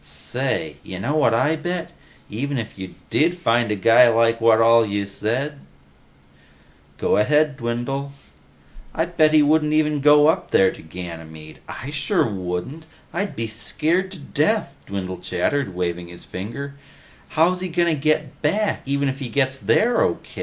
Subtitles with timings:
[0.03, 1.91] "Say, you know what I bet?
[2.27, 5.59] Even if you did find a guy who's like what all you said..."
[6.97, 8.11] "Go ahead, Dwindle.""...
[8.95, 11.59] I bet he wouldn't even go up there to Ganymede.
[11.69, 12.87] I sure wouldn't!
[13.13, 16.73] I'd be scared to death," Dwindle chattered, waving his finger.
[17.37, 20.17] "How's he gonna get back, even if he gets there O.